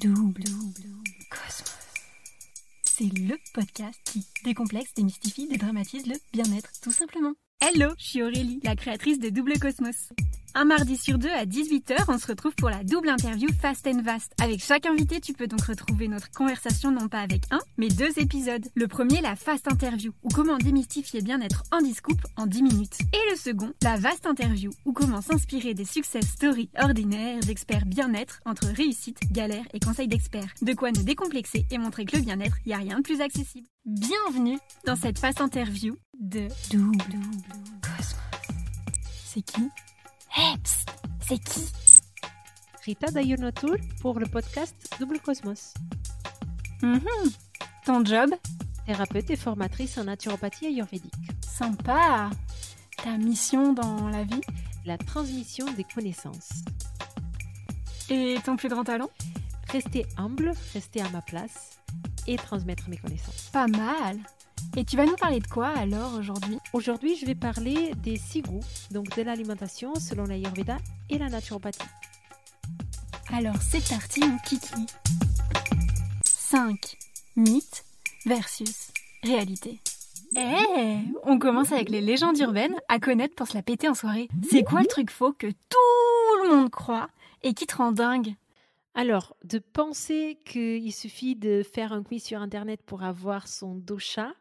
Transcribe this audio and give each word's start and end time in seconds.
Double 0.00 0.44
Cosmos. 1.30 1.74
C'est 2.84 3.04
le 3.04 3.36
podcast 3.52 4.00
qui 4.04 4.24
décomplexe, 4.44 4.94
démystifie, 4.94 5.46
dédramatise 5.46 6.06
le 6.06 6.14
bien-être, 6.32 6.70
tout 6.80 6.90
simplement. 6.90 7.34
Hello, 7.60 7.92
je 7.98 8.04
suis 8.04 8.22
Aurélie, 8.22 8.60
la 8.64 8.76
créatrice 8.76 9.18
de 9.18 9.28
Double 9.28 9.58
Cosmos. 9.58 10.08
Un 10.54 10.64
mardi 10.64 10.96
sur 10.96 11.16
deux 11.16 11.30
à 11.30 11.44
18h, 11.44 12.06
on 12.08 12.18
se 12.18 12.26
retrouve 12.26 12.54
pour 12.56 12.70
la 12.70 12.82
double 12.82 13.08
interview 13.08 13.48
Fast 13.60 13.86
and 13.86 14.02
Vast. 14.02 14.32
Avec 14.42 14.60
chaque 14.60 14.84
invité, 14.84 15.20
tu 15.20 15.32
peux 15.32 15.46
donc 15.46 15.62
retrouver 15.62 16.08
notre 16.08 16.28
conversation 16.32 16.90
non 16.90 17.08
pas 17.08 17.20
avec 17.20 17.42
un, 17.52 17.60
mais 17.78 17.88
deux 17.88 18.18
épisodes. 18.18 18.66
Le 18.74 18.88
premier, 18.88 19.20
la 19.20 19.36
Fast 19.36 19.68
Interview, 19.68 20.12
ou 20.24 20.28
comment 20.28 20.58
démystifier 20.58 21.22
bien-être 21.22 21.62
en 21.70 21.80
discoupe 21.80 22.20
en 22.36 22.46
10 22.46 22.62
minutes. 22.64 22.98
Et 23.12 23.30
le 23.30 23.36
second, 23.36 23.72
la 23.82 23.96
Vast 23.96 24.26
Interview, 24.26 24.72
ou 24.84 24.92
comment 24.92 25.20
s'inspirer 25.20 25.72
des 25.72 25.84
success 25.84 26.26
stories 26.26 26.70
ordinaires 26.82 27.40
d'experts 27.40 27.86
bien-être 27.86 28.40
entre 28.44 28.66
réussite, 28.66 29.20
galère 29.30 29.64
et 29.72 29.78
conseils 29.78 30.08
d'experts. 30.08 30.52
De 30.62 30.72
quoi 30.72 30.90
nous 30.90 31.04
décomplexer 31.04 31.64
et 31.70 31.78
montrer 31.78 32.04
que 32.04 32.16
le 32.16 32.22
bien-être, 32.22 32.56
il 32.66 32.70
n'y 32.70 32.74
a 32.74 32.78
rien 32.78 32.96
de 32.96 33.02
plus 33.02 33.20
accessible. 33.20 33.68
Bienvenue 33.84 34.58
dans 34.84 34.96
cette 34.96 35.20
Fast 35.20 35.40
Interview 35.40 35.96
de 36.18 36.48
Double 36.72 36.98
Cosmos. 37.82 38.16
C'est 39.24 39.42
qui 39.42 39.62
Hey, 40.32 40.56
psst, 40.58 40.88
c'est 41.26 41.38
qui? 41.38 41.68
Rita 42.84 43.10
Dayonatul 43.10 43.78
pour 44.00 44.18
le 44.18 44.26
podcast 44.26 44.74
Double 44.98 45.18
Cosmos. 45.20 45.74
Mhm. 46.82 47.02
Ton 47.84 48.04
job? 48.04 48.30
Thérapeute 48.86 49.30
et 49.30 49.36
formatrice 49.36 49.98
en 49.98 50.04
naturopathie 50.04 50.66
ayurvédique. 50.66 51.12
Sympa. 51.46 52.30
Ta 53.02 53.16
mission 53.18 53.72
dans 53.72 54.08
la 54.08 54.24
vie? 54.24 54.40
La 54.86 54.96
transmission 54.98 55.66
des 55.72 55.84
connaissances. 55.84 56.50
Et 58.08 58.36
ton 58.44 58.56
plus 58.56 58.68
grand 58.68 58.84
talent? 58.84 59.10
Rester 59.70 60.06
humble, 60.16 60.52
rester 60.72 61.00
à 61.02 61.08
ma 61.10 61.22
place 61.22 61.78
et 62.26 62.36
transmettre 62.36 62.88
mes 62.88 62.96
connaissances. 62.96 63.50
Pas 63.52 63.66
mal. 63.68 64.18
Et 64.76 64.84
tu 64.84 64.96
vas 64.96 65.04
nous 65.04 65.16
parler 65.16 65.40
de 65.40 65.46
quoi 65.46 65.68
alors 65.68 66.14
aujourd'hui? 66.14 66.58
Aujourd'hui, 66.72 67.16
je 67.16 67.26
vais 67.26 67.34
parler 67.34 67.92
des 67.96 68.16
six 68.16 68.42
goûts, 68.42 68.64
donc 68.90 69.16
de 69.16 69.22
l'alimentation 69.22 69.94
selon 69.96 70.24
l'Ayurveda 70.24 70.78
et 71.08 71.18
la 71.18 71.28
naturopathie. 71.28 71.80
Alors 73.32 73.56
c'est 73.62 73.86
parti 73.88 74.20
mon 74.20 74.38
kiki. 74.38 74.86
5 76.24 76.96
mythes 77.36 77.84
versus 78.26 78.92
réalité. 79.22 79.80
Eh, 80.36 80.98
on 81.24 81.38
commence 81.38 81.72
avec 81.72 81.90
les 81.90 82.00
légendes 82.00 82.38
urbaines 82.38 82.76
à 82.88 83.00
connaître 83.00 83.34
pour 83.34 83.48
se 83.48 83.54
la 83.54 83.62
péter 83.62 83.88
en 83.88 83.94
soirée. 83.94 84.28
C'est 84.48 84.62
quoi 84.62 84.80
le 84.80 84.86
truc 84.86 85.10
faux 85.10 85.32
que 85.32 85.48
tout 85.48 86.44
le 86.44 86.54
monde 86.54 86.70
croit 86.70 87.08
et 87.42 87.54
qui 87.54 87.66
te 87.66 87.76
rend 87.76 87.92
dingue? 87.92 88.34
Alors, 88.94 89.36
de 89.44 89.58
penser 89.58 90.38
qu'il 90.44 90.92
suffit 90.92 91.36
de 91.36 91.62
faire 91.62 91.92
un 91.92 92.02
quiz 92.02 92.22
sur 92.22 92.40
Internet 92.40 92.80
pour 92.84 93.04
avoir 93.04 93.46
son 93.46 93.74
dosha 93.74 94.32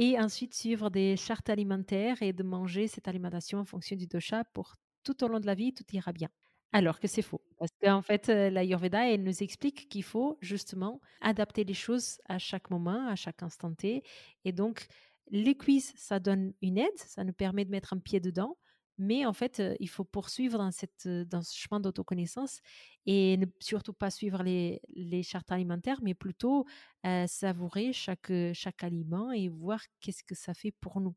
et 0.00 0.18
ensuite 0.18 0.54
suivre 0.54 0.88
des 0.88 1.14
chartes 1.18 1.50
alimentaires 1.50 2.22
et 2.22 2.32
de 2.32 2.42
manger 2.42 2.88
cette 2.88 3.06
alimentation 3.06 3.58
en 3.58 3.66
fonction 3.66 3.96
du 3.96 4.06
dosha 4.06 4.44
pour 4.54 4.76
tout 5.04 5.22
au 5.22 5.28
long 5.28 5.40
de 5.40 5.46
la 5.46 5.54
vie, 5.54 5.74
tout 5.74 5.84
ira 5.92 6.10
bien. 6.12 6.30
Alors 6.72 7.00
que 7.00 7.06
c'est 7.06 7.20
faux. 7.20 7.42
Parce 7.58 7.72
qu'en 7.82 8.00
fait, 8.00 8.30
euh, 8.30 8.48
l'Ayurveda, 8.48 9.10
elle 9.10 9.22
nous 9.22 9.42
explique 9.42 9.90
qu'il 9.90 10.02
faut 10.02 10.38
justement 10.40 11.02
adapter 11.20 11.64
les 11.64 11.74
choses 11.74 12.18
à 12.26 12.38
chaque 12.38 12.70
moment, 12.70 13.08
à 13.08 13.14
chaque 13.14 13.42
instant 13.42 13.74
T. 13.74 14.02
Et 14.46 14.52
donc, 14.52 14.86
les 15.30 15.54
quiz, 15.54 15.92
ça 15.96 16.18
donne 16.18 16.54
une 16.62 16.78
aide, 16.78 16.96
ça 16.96 17.22
nous 17.22 17.34
permet 17.34 17.66
de 17.66 17.70
mettre 17.70 17.92
un 17.92 17.98
pied 17.98 18.20
dedans. 18.20 18.56
Mais 19.02 19.24
en 19.24 19.32
fait, 19.32 19.62
il 19.80 19.88
faut 19.88 20.04
poursuivre 20.04 20.58
dans, 20.58 20.70
cette, 20.70 21.08
dans 21.08 21.40
ce 21.40 21.56
chemin 21.56 21.80
d'autoconnaissance 21.80 22.60
et 23.06 23.38
ne 23.38 23.46
surtout 23.58 23.94
pas 23.94 24.10
suivre 24.10 24.42
les, 24.42 24.82
les 24.94 25.22
chartes 25.22 25.50
alimentaires, 25.50 26.00
mais 26.02 26.12
plutôt 26.12 26.66
euh, 27.06 27.26
savourer 27.26 27.94
chaque, 27.94 28.30
chaque 28.52 28.84
aliment 28.84 29.32
et 29.32 29.48
voir 29.48 29.80
qu'est-ce 30.00 30.22
que 30.22 30.34
ça 30.34 30.52
fait 30.52 30.70
pour 30.70 31.00
nous. 31.00 31.14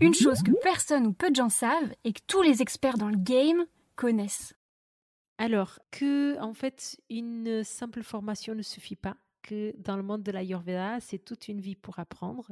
Une 0.00 0.14
chose 0.14 0.42
que 0.42 0.52
personne 0.62 1.06
ou 1.06 1.12
peu 1.12 1.30
de 1.30 1.36
gens 1.36 1.50
savent 1.50 1.94
et 2.04 2.14
que 2.14 2.22
tous 2.26 2.40
les 2.40 2.62
experts 2.62 2.96
dans 2.96 3.10
le 3.10 3.18
game 3.18 3.66
connaissent. 3.94 4.54
Alors 5.36 5.78
que, 5.90 6.40
en 6.40 6.54
fait, 6.54 6.98
une 7.10 7.64
simple 7.64 8.02
formation 8.02 8.54
ne 8.54 8.62
suffit 8.62 8.96
pas, 8.96 9.18
que 9.42 9.74
dans 9.78 9.96
le 9.96 10.02
monde 10.02 10.22
de 10.22 10.32
l'Ayurveda, 10.32 11.00
c'est 11.00 11.18
toute 11.18 11.48
une 11.48 11.60
vie 11.60 11.76
pour 11.76 11.98
apprendre. 11.98 12.50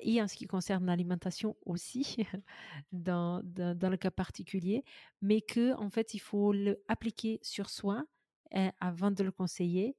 Et 0.00 0.20
en 0.20 0.26
ce 0.26 0.34
qui 0.34 0.46
concerne 0.46 0.86
l'alimentation 0.86 1.56
aussi, 1.64 2.16
dans, 2.92 3.40
dans, 3.44 3.90
le 3.90 3.96
cas 3.96 4.10
particulier, 4.10 4.84
mais 5.20 5.40
que, 5.40 5.74
en 5.74 5.90
fait, 5.90 6.14
il 6.14 6.18
faut 6.18 6.52
l'appliquer 6.52 7.38
sur 7.42 7.70
soi 7.70 8.04
euh, 8.54 8.70
avant 8.80 9.10
de 9.10 9.22
le 9.22 9.30
conseiller 9.30 9.96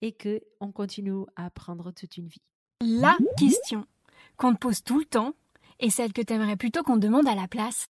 et 0.00 0.12
que 0.12 0.40
on 0.60 0.72
continue 0.72 1.24
à 1.36 1.46
apprendre 1.46 1.92
toute 1.92 2.16
une 2.16 2.28
vie. 2.28 2.42
La 2.80 3.16
question 3.36 3.86
qu'on 4.36 4.54
te 4.54 4.58
pose 4.58 4.82
tout 4.82 4.98
le 4.98 5.04
temps 5.04 5.34
et 5.78 5.90
celle 5.90 6.12
que 6.12 6.22
tu 6.22 6.32
aimerais 6.32 6.56
plutôt 6.56 6.82
qu'on 6.82 6.96
demande 6.96 7.28
à 7.28 7.34
la 7.34 7.48
place. 7.48 7.86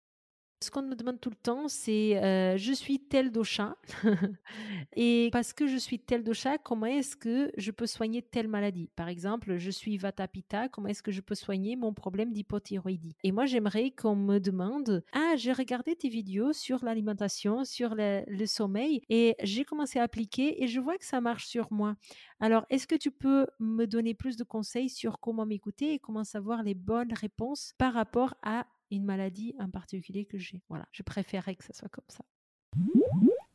Ce 0.63 0.71
qu'on 0.71 0.83
me 0.83 0.95
demande 0.95 1.21
tout 1.21 1.31
le 1.31 1.35
temps, 1.35 1.67
c'est 1.67 2.23
euh, 2.23 2.57
je 2.57 2.73
suis 2.73 3.01
tel 3.01 3.33
dosha. 3.33 3.77
Et 4.97 5.29
parce 5.33 5.53
que 5.53 5.67
je 5.67 5.77
suis 5.77 5.99
tel 5.99 6.23
dosha, 6.23 6.57
comment 6.57 6.87
est-ce 6.87 7.17
que 7.17 7.51
je 7.57 7.73
peux 7.73 7.87
soigner 7.87 8.23
telle 8.23 8.47
maladie? 8.47 8.89
Par 8.95 9.09
exemple, 9.09 9.57
je 9.57 9.71
suis 9.73 9.99
Vata 9.99 10.29
Pitta, 10.29 10.69
comment 10.69 10.87
est-ce 10.87 11.03
que 11.03 11.11
je 11.11 11.21
peux 11.21 11.35
soigner 11.35 11.75
mon 11.75 11.93
problème 11.93 12.33
d'hypothyroïdie? 12.33 13.17
Et 13.25 13.33
moi, 13.33 13.45
j'aimerais 13.45 13.91
qu'on 13.91 14.15
me 14.15 14.39
demande 14.39 15.03
ah, 15.13 15.35
j'ai 15.35 15.53
regardé 15.53 15.97
tes 15.97 16.09
vidéos 16.09 16.53
sur 16.53 16.85
l'alimentation, 16.85 17.65
sur 17.65 17.97
le, 17.97 18.23
le 18.29 18.47
sommeil 18.47 19.03
et 19.09 19.35
j'ai 19.43 19.65
commencé 19.65 19.99
à 19.99 20.05
appliquer 20.05 20.63
et 20.63 20.69
je 20.69 20.79
vois 20.79 20.97
que 20.97 21.05
ça 21.05 21.21
marche 21.21 21.47
sur 21.47 21.73
moi. 21.73 21.97
Alors, 22.39 22.67
est-ce 22.71 22.87
que 22.87 22.95
tu 22.95 23.11
peux 23.11 23.49
me 23.59 23.87
donner 23.87 24.15
plus 24.15 24.37
de 24.37 24.45
conseils 24.45 24.91
sur 24.91 25.19
comment 25.19 25.45
m'écouter 25.45 25.95
et 25.95 25.99
comment 25.99 26.23
savoir 26.23 26.63
les 26.63 26.75
bonnes 26.75 27.13
réponses 27.15 27.75
par 27.79 27.95
rapport 27.95 28.35
à 28.45 28.67
une 28.97 29.05
maladie 29.05 29.55
en 29.59 29.71
particulier 29.71 30.25
que 30.25 30.39
j'ai. 30.39 30.63
Voilà, 30.69 30.87
je 30.93 31.03
préférerais 31.03 31.57
que 31.57 31.65
ça 31.65 31.73
soit 31.73 31.89
comme 31.89 32.05
ça. 32.09 32.25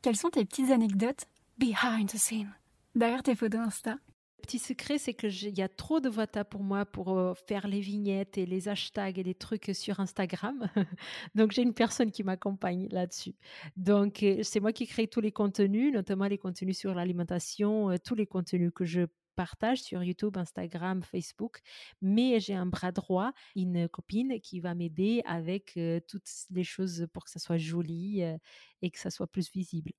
Quelles 0.02 0.16
sont 0.16 0.30
tes 0.30 0.44
petites 0.44 0.70
anecdotes 0.70 1.26
behind 1.58 2.08
the 2.08 2.16
scene? 2.16 2.52
Derrière 2.94 3.22
tes 3.22 3.34
photos 3.34 3.60
Insta 3.60 3.98
Petit 4.42 4.60
secret, 4.60 4.98
c'est 4.98 5.14
que 5.14 5.26
il 5.26 5.58
y 5.58 5.62
a 5.62 5.68
trop 5.68 5.98
de 5.98 6.08
Vata 6.08 6.44
pour 6.44 6.62
moi 6.62 6.86
pour 6.86 7.18
euh, 7.18 7.34
faire 7.34 7.66
les 7.66 7.80
vignettes 7.80 8.38
et 8.38 8.46
les 8.46 8.68
hashtags 8.68 9.18
et 9.18 9.24
les 9.24 9.34
trucs 9.34 9.70
sur 9.74 9.98
Instagram. 9.98 10.70
Donc 11.34 11.50
j'ai 11.50 11.62
une 11.62 11.74
personne 11.74 12.12
qui 12.12 12.22
m'accompagne 12.22 12.88
là-dessus. 12.90 13.34
Donc 13.76 14.22
euh, 14.22 14.38
c'est 14.42 14.60
moi 14.60 14.72
qui 14.72 14.86
crée 14.86 15.08
tous 15.08 15.20
les 15.20 15.32
contenus, 15.32 15.92
notamment 15.92 16.26
les 16.26 16.38
contenus 16.38 16.78
sur 16.78 16.94
l'alimentation, 16.94 17.90
euh, 17.90 17.96
tous 18.02 18.14
les 18.14 18.26
contenus 18.26 18.70
que 18.74 18.84
je 18.84 19.02
partage 19.38 19.82
sur 19.82 20.02
YouTube, 20.02 20.36
Instagram, 20.36 21.00
Facebook, 21.04 21.60
mais 22.02 22.40
j'ai 22.40 22.56
un 22.56 22.66
bras 22.66 22.90
droit, 22.90 23.32
une 23.54 23.88
copine 23.88 24.40
qui 24.40 24.58
va 24.58 24.74
m'aider 24.74 25.22
avec 25.26 25.76
euh, 25.76 26.00
toutes 26.08 26.28
les 26.50 26.64
choses 26.64 27.06
pour 27.12 27.22
que 27.22 27.30
ça 27.30 27.38
soit 27.38 27.56
joli 27.56 28.24
euh, 28.24 28.36
et 28.82 28.90
que 28.90 28.98
ça 28.98 29.10
soit 29.10 29.28
plus 29.28 29.48
visible. 29.52 29.92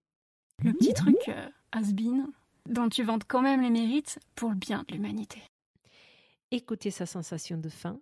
Le 0.62 0.74
petit 0.74 0.94
truc 0.94 1.16
euh, 1.30 1.48
has-been 1.72 2.28
dont 2.66 2.90
tu 2.90 3.02
vantes 3.04 3.24
quand 3.30 3.42
même 3.42 3.62
les 3.62 3.70
mérites 3.70 4.20
pour 4.36 4.50
le 4.50 4.58
bien 4.58 4.84
de 4.90 4.94
l'humanité. 4.94 5.42
Écouter 6.52 6.92
sa 6.92 7.06
sensation 7.06 7.58
de 7.58 7.70
faim, 7.70 7.98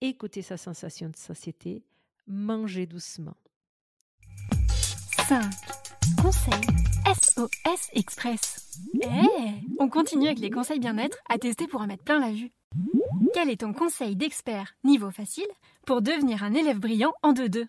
écouter 0.00 0.40
sa 0.40 0.56
sensation 0.56 1.10
de 1.10 1.16
satiété, 1.16 1.84
manger 2.26 2.86
doucement. 2.86 3.36
5. 5.28 5.81
Conseil 6.20 6.60
SOS 7.06 7.90
Express. 7.94 8.78
Eh, 9.02 9.06
on 9.78 9.88
continue 9.88 10.26
avec 10.26 10.38
les 10.38 10.50
conseils 10.50 10.78
bien-être 10.78 11.18
à 11.28 11.38
tester 11.38 11.66
pour 11.66 11.80
en 11.80 11.86
mettre 11.86 12.04
plein 12.04 12.20
la 12.20 12.32
vue. 12.32 12.52
Quel 13.34 13.50
est 13.50 13.60
ton 13.60 13.72
conseil 13.72 14.16
d'expert 14.16 14.74
niveau 14.84 15.10
facile 15.10 15.46
pour 15.86 16.02
devenir 16.02 16.44
un 16.44 16.54
élève 16.54 16.78
brillant 16.78 17.12
en 17.22 17.32
2-2 17.32 17.66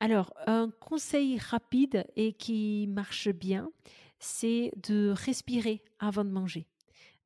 Alors, 0.00 0.32
un 0.46 0.70
conseil 0.80 1.38
rapide 1.38 2.04
et 2.16 2.32
qui 2.32 2.86
marche 2.88 3.28
bien, 3.28 3.70
c'est 4.18 4.72
de 4.88 5.14
respirer 5.16 5.82
avant 5.98 6.24
de 6.24 6.30
manger 6.30 6.66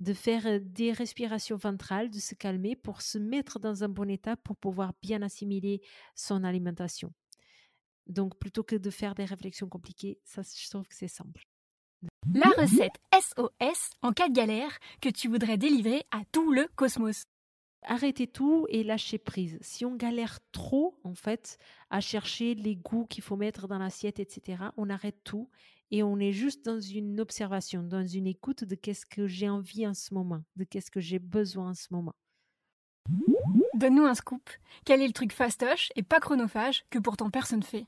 de 0.01 0.15
faire 0.15 0.61
des 0.63 0.93
respirations 0.93 1.57
ventrales, 1.57 2.11
de 2.11 2.19
se 2.19 2.35
calmer 2.35 2.75
pour 2.75 3.03
se 3.03 3.19
mettre 3.19 3.59
dans 3.59 3.85
un 3.85 3.89
bon 3.89 4.09
état 4.09 4.37
pour 4.37 4.57
pouvoir 4.57 4.95
bien 5.03 5.21
assimiler 5.21 5.83
son 6.15 6.43
alimentation. 6.43 7.13
Donc, 8.11 8.37
plutôt 8.39 8.63
que 8.63 8.77
de 8.77 8.91
faire 8.91 9.15
des 9.15 9.25
réflexions 9.25 9.69
compliquées, 9.69 10.19
ça, 10.25 10.43
je 10.43 10.69
trouve 10.69 10.87
que 10.87 10.95
c'est 10.95 11.09
simple. 11.09 11.45
La 12.35 12.49
recette 12.49 12.97
SOS 13.15 13.91
en 14.03 14.13
cas 14.13 14.29
de 14.29 14.35
galère 14.35 14.79
que 15.01 15.09
tu 15.09 15.29
voudrais 15.29 15.59
délivrer 15.59 16.05
à 16.11 16.23
tout 16.33 16.53
le 16.53 16.69
cosmos. 16.77 17.25
Arrêtez 17.83 18.27
tout 18.27 18.67
et 18.69 18.85
lâchez 18.85 19.19
prise. 19.19 19.59
Si 19.63 19.85
on 19.85 19.97
galère 19.97 20.39
trop, 20.53 20.99
en 21.03 21.15
fait, 21.15 21.57
à 21.89 22.01
chercher 22.01 22.55
les 22.55 22.77
goûts 22.77 23.07
qu'il 23.07 23.23
faut 23.23 23.37
mettre 23.37 23.69
dans 23.69 23.79
l'assiette, 23.79 24.21
etc., 24.21 24.65
on 24.77 24.91
arrête 24.91 25.19
tout 25.25 25.49
et 25.91 26.03
on 26.03 26.19
est 26.19 26.33
juste 26.33 26.65
dans 26.65 26.81
une 26.81 27.21
observation, 27.21 27.83
dans 27.83 28.07
une 28.07 28.27
écoute 28.27 28.65
de 28.65 28.75
qu'est-ce 28.75 29.07
que 29.07 29.27
j'ai 29.27 29.49
envie 29.49 29.87
en 29.87 29.95
ce 29.95 30.13
moment, 30.15 30.43
de 30.57 30.65
qu'est-ce 30.65 30.91
que 30.91 31.01
j'ai 31.01 31.19
besoin 31.19 31.71
en 31.71 31.75
ce 31.75 31.89
moment. 31.91 32.13
Donne-nous 33.75 34.05
un 34.05 34.15
scoop. 34.15 34.51
Quel 34.85 35.01
est 35.01 35.07
le 35.07 35.13
truc 35.13 35.33
fastoche 35.33 35.91
et 35.97 36.03
pas 36.03 36.21
chronophage 36.21 36.85
que 36.91 36.99
pourtant 36.99 37.31
personne 37.31 37.63
fait? 37.63 37.87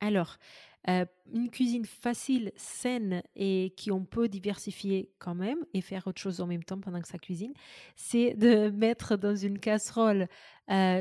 Alors, 0.00 0.38
une 0.86 1.50
cuisine 1.50 1.86
facile, 1.86 2.52
saine 2.56 3.22
et 3.36 3.72
qui 3.76 3.90
on 3.90 4.04
peut 4.04 4.28
diversifier 4.28 5.10
quand 5.18 5.34
même 5.34 5.58
et 5.72 5.80
faire 5.80 6.06
autre 6.06 6.20
chose 6.20 6.42
en 6.42 6.46
même 6.46 6.62
temps 6.62 6.78
pendant 6.78 7.00
que 7.00 7.08
ça 7.08 7.18
cuisine, 7.18 7.54
c'est 7.96 8.34
de 8.34 8.68
mettre 8.76 9.16
dans 9.16 9.34
une 9.34 9.58
casserole, 9.58 10.28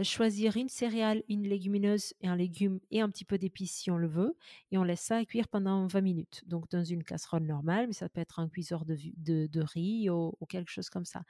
choisir 0.04 0.56
une 0.56 0.70
céréale, 0.70 1.24
une 1.28 1.48
légumineuse 1.48 2.14
et 2.22 2.28
un 2.28 2.38
légume 2.38 2.80
et 2.92 3.02
un 3.02 3.10
petit 3.10 3.26
peu 3.26 3.38
d'épices 3.38 3.76
si 3.76 3.92
on 3.92 3.98
le 3.98 4.08
veut 4.08 4.38
et 4.72 4.78
on 4.78 4.84
laisse 4.84 5.02
ça 5.02 5.24
cuire 5.26 5.50
pendant 5.50 5.86
20 5.88 6.02
minutes. 6.02 6.44
Donc 6.48 6.70
dans 6.70 6.84
une 6.84 7.04
casserole 7.04 7.44
normale, 7.44 7.88
mais 7.88 7.94
ça 7.94 8.08
peut 8.08 8.22
être 8.22 8.40
un 8.40 8.48
cuiseur 8.48 8.86
de, 8.86 8.98
de, 9.18 9.62
riz 9.62 10.10
ou, 10.10 10.34
quelque 10.48 10.72
chose 10.72 10.90
comme 10.90 11.06
ça. 11.06 11.24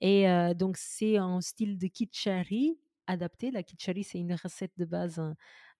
Et 0.00 0.24
donc 0.56 0.78
c'est 0.78 1.18
en 1.18 1.42
style 1.42 1.76
de 1.76 1.86
kitchari 1.86 2.78
adapté. 3.10 3.50
La 3.50 3.62
kitchari, 3.62 4.04
c'est 4.04 4.18
une 4.18 4.34
recette 4.34 4.72
de 4.76 4.84
base 4.84 5.20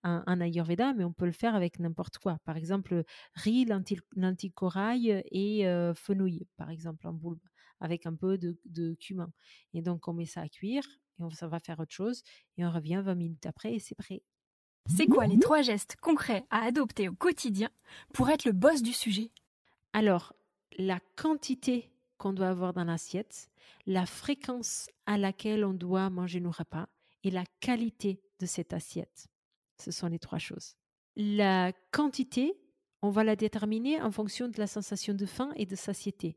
un, 0.03 0.41
Ayurveda, 0.41 0.94
mais 0.94 1.05
on 1.05 1.12
peut 1.12 1.27
le 1.27 1.32
faire 1.32 1.55
avec 1.55 1.79
n'importe 1.79 2.19
quoi. 2.19 2.38
Par 2.44 2.56
exemple, 2.56 3.05
riz, 3.35 3.65
lentilles, 3.65 4.53
corail 4.53 5.23
et 5.31 5.65
fenouil, 5.94 6.47
par 6.56 6.71
exemple, 6.71 7.06
en 7.06 7.12
boule, 7.12 7.41
avec 7.81 8.06
un 8.06 8.15
peu 8.15 8.38
de, 8.38 8.94
cumin. 8.94 9.32
Et 9.75 9.82
donc, 9.82 10.09
on 10.09 10.12
met 10.12 10.27
ça 10.27 10.43
à 10.43 10.49
cuire 10.49 10.85
et 11.19 11.23
on, 11.23 11.31
ça 11.31 11.49
va 11.49 11.61
faire 11.61 11.79
autre 11.81 11.93
chose. 11.93 12.23
Et 12.56 12.65
on 12.65 12.71
revient 12.71 13.03
20 13.05 13.15
minutes 13.15 13.47
après 13.47 13.75
et 13.75 13.79
c'est 13.79 13.94
prêt. 13.94 14.23
C'est 14.87 15.06
quoi 15.06 15.27
les 15.27 15.38
trois 15.38 15.62
gestes 15.62 15.97
concrets 15.97 16.47
à 16.50 16.65
adopter 16.65 17.09
au 17.09 17.15
quotidien 17.15 17.71
pour 18.15 18.31
être 18.31 18.44
le 18.44 18.53
boss 18.53 18.82
du 18.82 18.93
sujet? 18.93 19.31
Alors, 19.93 20.35
la 20.79 21.00
quantité 21.17 21.91
qu'on 22.19 22.32
doit 22.32 22.49
avoir 22.49 22.73
dans 22.73 22.85
l'assiette, 22.85 23.50
la 23.87 24.06
fréquence 24.06 24.88
à 25.06 25.19
laquelle 25.19 25.65
on 25.65 25.75
doit 25.75 26.11
manger 26.11 26.41
nos 26.41 26.50
repas 26.50 26.88
et 27.25 27.31
la 27.31 27.44
qualité 27.61 28.22
de 28.38 28.46
cette 28.46 28.72
assiette. 28.72 29.28
Ce 29.78 29.90
sont 29.90 30.08
les 30.08 30.19
trois 30.19 30.38
choses. 30.38 30.76
La 31.17 31.72
quantité, 31.90 32.58
on 33.02 33.11
va 33.11 33.25
la 33.25 33.37
déterminer 33.37 34.00
en 34.00 34.11
fonction 34.11 34.49
de 34.49 34.58
la 34.58 34.67
sensation 34.67 35.14
de 35.14 35.26
faim 35.26 35.52
et 35.56 35.67
de 35.67 35.76
satiété. 35.76 36.37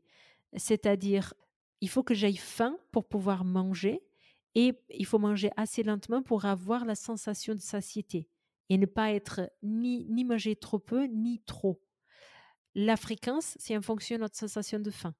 C'est-à-dire, 0.56 1.34
il 1.80 1.88
faut 1.88 2.02
que 2.02 2.14
j'aille 2.14 2.36
faim 2.36 2.78
pour 2.92 3.06
pouvoir 3.06 3.44
manger 3.44 4.02
et 4.54 4.72
il 4.90 5.06
faut 5.06 5.18
manger 5.18 5.50
assez 5.56 5.82
lentement 5.82 6.22
pour 6.22 6.44
avoir 6.44 6.84
la 6.84 6.94
sensation 6.94 7.54
de 7.54 7.60
satiété 7.60 8.28
et 8.68 8.78
ne 8.78 8.86
pas 8.86 9.12
être 9.12 9.50
ni, 9.62 10.06
ni 10.06 10.24
manger 10.24 10.56
trop 10.56 10.78
peu 10.78 11.04
ni 11.04 11.42
trop. 11.44 11.82
La 12.74 12.96
fréquence, 12.96 13.56
c'est 13.58 13.76
en 13.76 13.82
fonction 13.82 14.16
de 14.16 14.22
notre 14.22 14.36
sensation 14.36 14.80
de 14.80 14.90
faim. 14.90 15.14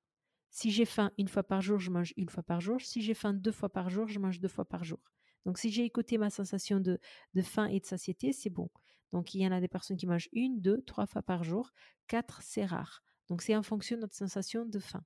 Si 0.51 0.71
j'ai 0.71 0.85
faim 0.85 1.11
une 1.19 1.29
fois 1.29 1.43
par 1.43 1.61
jour, 1.61 1.79
je 1.79 1.91
mange 1.91 2.13
une 2.17 2.29
fois 2.29 2.43
par 2.43 2.61
jour. 2.61 2.81
Si 2.81 3.03
j'ai 3.03 3.15
faim 3.15 3.33
deux 3.33 3.53
fois 3.53 3.69
par 3.69 3.91
jour, 3.91 4.07
je 4.07 4.19
mange 4.19 4.41
deux 4.41 4.49
fois 4.49 4.65
par 4.65 4.85
jour. 4.85 5.01
Donc, 5.45 5.59
si 5.59 5.71
j'ai 5.71 5.85
écouté 5.85 6.19
ma 6.19 6.31
sensation 6.31 6.81
de, 6.81 6.99
faim 7.43 7.67
et 7.67 7.81
de 7.81 7.87
satiété, 7.87 8.33
c'est 8.33 8.51
bon. 8.51 8.71
Donc, 9.13 9.35
il 9.35 9.41
y 9.43 9.47
en 9.47 9.53
a 9.53 9.61
des 9.61 9.69
personnes 9.69 9.97
qui 9.97 10.07
mangent 10.07 10.29
une, 10.33 10.61
deux, 10.61 10.83
trois 10.83 11.07
fois 11.07 11.23
par 11.23 11.45
jour. 11.45 11.71
Quatre, 12.09 12.41
c'est 12.43 12.65
rare. 12.65 13.03
Donc, 13.29 13.43
c'est 13.43 13.55
en 13.55 13.63
fonction 13.63 13.97
de 13.97 14.03
notre 14.03 14.15
sensation 14.15 14.65
de 14.65 14.79
faim. 14.79 15.05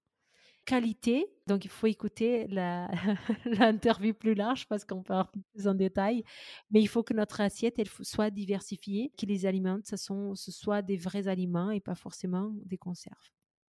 Qualité, 0.64 1.26
donc 1.46 1.64
il 1.64 1.70
faut 1.70 1.87
écouter 1.87 2.46
l'interview 3.46 4.12
plus 4.12 4.35
large 4.35 4.67
parce 4.69 4.85
qu'on 4.85 5.02
parle 5.02 5.26
plus 5.55 5.67
en 5.67 5.73
détail, 5.73 6.25
mais 6.70 6.82
il 6.82 6.88
faut 6.88 7.02
que 7.02 7.14
notre 7.14 7.41
assiette 7.41 7.79
elle 7.79 7.88
soit 8.02 8.29
diversifiée, 8.29 9.11
que 9.19 9.25
les 9.25 9.46
aliments, 9.46 9.79
ce, 9.82 9.96
sont, 9.96 10.34
ce 10.34 10.52
soit 10.52 10.82
des 10.82 10.99
vrais 10.99 11.26
aliments 11.26 11.70
et 11.70 11.81
pas 11.81 11.94
forcément 11.94 12.52
des 12.67 12.76
conserves. 12.76 13.31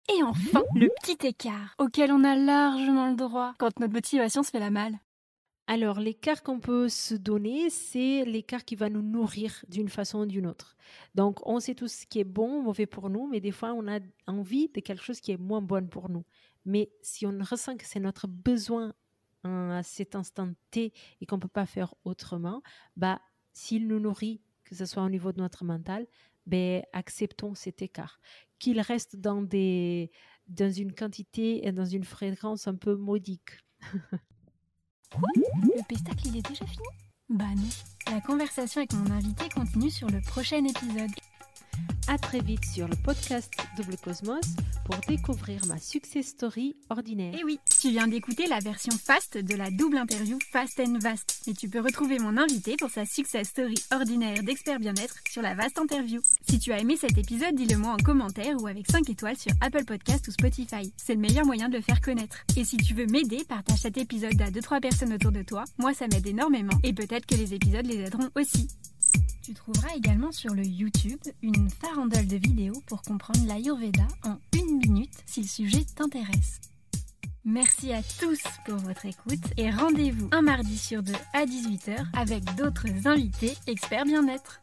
Et 0.09 0.21
enfin, 0.23 0.63
le 0.75 0.89
petit 1.01 1.27
écart 1.27 1.75
auquel 1.77 2.11
on 2.11 2.25
a 2.25 2.35
largement 2.35 3.09
le 3.09 3.15
droit 3.15 3.53
quand 3.57 3.79
notre 3.79 3.93
motivation 3.93 4.43
se 4.43 4.49
fait 4.49 4.59
la 4.59 4.71
malle. 4.71 4.99
Alors, 5.73 6.01
l'écart 6.01 6.43
qu'on 6.43 6.59
peut 6.59 6.89
se 6.89 7.15
donner, 7.15 7.69
c'est 7.69 8.25
l'écart 8.25 8.65
qui 8.65 8.75
va 8.75 8.89
nous 8.89 9.01
nourrir 9.01 9.63
d'une 9.69 9.87
façon 9.87 10.19
ou 10.19 10.25
d'une 10.25 10.45
autre. 10.45 10.75
Donc, 11.15 11.39
on 11.47 11.61
sait 11.61 11.75
tout 11.75 11.87
ce 11.87 12.05
qui 12.05 12.19
est 12.19 12.25
bon, 12.25 12.61
mauvais 12.61 12.85
pour 12.85 13.09
nous, 13.09 13.25
mais 13.25 13.39
des 13.39 13.53
fois, 13.53 13.71
on 13.73 13.87
a 13.87 14.01
envie 14.27 14.67
de 14.67 14.81
quelque 14.81 15.01
chose 15.01 15.21
qui 15.21 15.31
est 15.31 15.37
moins 15.37 15.61
bon 15.61 15.87
pour 15.87 16.09
nous. 16.09 16.25
Mais 16.65 16.91
si 17.01 17.25
on 17.25 17.39
ressent 17.39 17.77
que 17.77 17.85
c'est 17.85 18.01
notre 18.01 18.27
besoin 18.27 18.93
à 19.45 19.81
cet 19.81 20.15
instant 20.15 20.51
T 20.71 20.91
et 21.21 21.25
qu'on 21.25 21.37
ne 21.37 21.41
peut 21.41 21.47
pas 21.47 21.65
faire 21.65 21.95
autrement, 22.03 22.61
bah, 22.97 23.21
s'il 23.53 23.87
nous 23.87 24.01
nourrit, 24.01 24.41
que 24.65 24.75
ce 24.75 24.85
soit 24.85 25.03
au 25.03 25.09
niveau 25.09 25.31
de 25.31 25.39
notre 25.39 25.63
mental, 25.63 26.05
ben, 26.47 26.83
acceptons 26.91 27.55
cet 27.55 27.81
écart. 27.81 28.19
Qu'il 28.59 28.81
reste 28.81 29.15
dans, 29.15 29.41
des, 29.41 30.11
dans 30.49 30.69
une 30.69 30.93
quantité 30.93 31.65
et 31.65 31.71
dans 31.71 31.85
une 31.85 32.03
fréquence 32.03 32.67
un 32.67 32.75
peu 32.75 32.95
modique. 32.95 33.51
Le 35.15 35.83
pestacle, 35.87 36.27
il 36.27 36.37
est 36.37 36.47
déjà 36.47 36.65
fini? 36.65 36.85
Bah 37.29 37.45
non. 37.55 38.13
La 38.13 38.21
conversation 38.21 38.79
avec 38.79 38.93
mon 38.93 39.11
invité 39.11 39.49
continue 39.49 39.89
sur 39.89 40.09
le 40.09 40.21
prochain 40.21 40.63
épisode. 40.63 41.11
À 42.07 42.17
très 42.17 42.39
vite 42.39 42.65
sur 42.65 42.87
le 42.87 42.95
podcast 42.95 43.53
Double 43.77 43.95
Cosmos 43.97 44.41
pour 44.85 44.95
découvrir 45.07 45.65
ma 45.67 45.77
success 45.77 46.27
story 46.27 46.75
ordinaire. 46.89 47.33
Et 47.33 47.39
eh 47.41 47.43
oui, 47.43 47.59
tu 47.79 47.91
viens 47.91 48.07
d'écouter 48.07 48.47
la 48.47 48.59
version 48.59 48.91
fast 48.91 49.37
de 49.37 49.55
la 49.55 49.69
double 49.69 49.97
interview 49.97 50.37
Fast 50.51 50.79
and 50.79 50.97
Vast. 50.99 51.43
Et 51.47 51.53
tu 51.53 51.69
peux 51.69 51.79
retrouver 51.79 52.19
mon 52.19 52.37
invité 52.37 52.75
pour 52.77 52.89
sa 52.89 53.05
success 53.05 53.49
story 53.49 53.75
ordinaire 53.91 54.43
d'expert 54.43 54.79
bien-être 54.79 55.15
sur 55.29 55.41
la 55.41 55.53
Vast 55.53 55.77
Interview. 55.79 56.21
Si 56.47 56.59
tu 56.59 56.73
as 56.73 56.79
aimé 56.79 56.97
cet 56.97 57.17
épisode, 57.17 57.55
dis-le 57.55 57.77
moi 57.77 57.93
en 57.93 58.03
commentaire 58.03 58.55
ou 58.61 58.67
avec 58.67 58.89
5 58.89 59.09
étoiles 59.09 59.37
sur 59.37 59.53
Apple 59.61 59.85
Podcast 59.85 60.27
ou 60.27 60.31
Spotify. 60.31 60.91
C'est 60.97 61.15
le 61.15 61.21
meilleur 61.21 61.45
moyen 61.45 61.69
de 61.69 61.77
le 61.77 61.83
faire 61.83 62.01
connaître. 62.01 62.37
Et 62.57 62.65
si 62.65 62.77
tu 62.77 62.93
veux 62.93 63.05
m'aider, 63.05 63.43
partage 63.47 63.79
cet 63.79 63.97
épisode 63.97 64.41
à 64.41 64.49
2-3 64.49 64.81
personnes 64.81 65.13
autour 65.13 65.31
de 65.31 65.43
toi. 65.43 65.63
Moi, 65.77 65.93
ça 65.93 66.07
m'aide 66.07 66.27
énormément. 66.27 66.77
Et 66.83 66.93
peut-être 66.93 67.25
que 67.25 67.35
les 67.35 67.53
épisodes 67.53 67.85
les 67.85 67.99
aideront 67.99 68.29
aussi. 68.35 68.67
Tu 69.43 69.53
trouveras 69.53 69.95
également 69.95 70.31
sur 70.31 70.53
le 70.53 70.63
YouTube 70.63 71.19
une 71.41 71.69
farandole 71.69 72.27
de 72.27 72.37
vidéos 72.37 72.81
pour 72.85 73.01
comprendre 73.01 73.45
l'Ayurveda 73.47 74.07
en 74.23 74.37
une 74.57 74.77
minute 74.77 75.23
si 75.25 75.41
le 75.41 75.47
sujet 75.47 75.85
t'intéresse. 75.95 76.61
Merci 77.43 77.91
à 77.91 78.01
tous 78.19 78.39
pour 78.65 78.77
votre 78.77 79.05
écoute 79.05 79.43
et 79.57 79.71
rendez-vous 79.71 80.29
un 80.31 80.43
mardi 80.43 80.77
sur 80.77 81.01
deux 81.01 81.13
à 81.33 81.45
18h 81.45 82.05
avec 82.13 82.43
d'autres 82.55 83.07
invités 83.07 83.57
experts 83.65 84.05
bien-être. 84.05 84.61